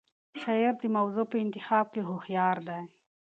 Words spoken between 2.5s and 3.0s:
دی.